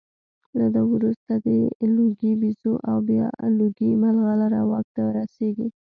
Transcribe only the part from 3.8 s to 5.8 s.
مرغلره واک ته رسېږي